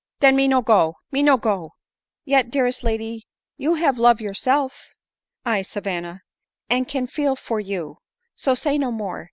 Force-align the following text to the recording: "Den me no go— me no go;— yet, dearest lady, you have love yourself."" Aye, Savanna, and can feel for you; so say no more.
"Den 0.19 0.35
me 0.35 0.47
no 0.47 0.63
go— 0.63 0.95
me 1.11 1.21
no 1.21 1.37
go;— 1.37 1.73
yet, 2.25 2.49
dearest 2.49 2.83
lady, 2.83 3.27
you 3.55 3.75
have 3.75 3.99
love 3.99 4.19
yourself."" 4.19 4.87
Aye, 5.45 5.61
Savanna, 5.61 6.23
and 6.71 6.87
can 6.87 7.05
feel 7.05 7.35
for 7.35 7.59
you; 7.59 7.99
so 8.35 8.55
say 8.55 8.79
no 8.79 8.91
more. 8.91 9.19